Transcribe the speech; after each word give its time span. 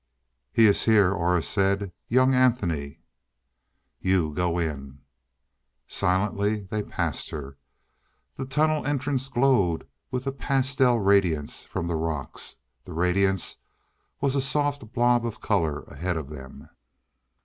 "He 0.51 0.65
is 0.65 0.85
here," 0.85 1.13
Aura 1.13 1.43
said. 1.43 1.91
"Young 2.07 2.33
Anthony." 2.33 3.01
"You 3.99 4.33
go 4.33 4.57
in." 4.57 5.01
Silently 5.87 6.61
they 6.61 6.81
passed 6.81 7.29
her. 7.29 7.59
The 8.35 8.47
tunnel 8.47 8.83
entrance 8.83 9.27
glowed 9.27 9.85
with 10.09 10.23
the 10.23 10.31
pastel 10.31 10.97
radiance 10.97 11.61
from 11.63 11.85
the 11.85 11.95
rocks. 11.97 12.57
The 12.83 12.93
radiance 12.93 13.57
was 14.19 14.33
a 14.35 14.41
soft 14.41 14.91
blob 14.91 15.23
of 15.23 15.39
color 15.39 15.83
ahead 15.83 16.17
of 16.17 16.31
them. 16.31 16.67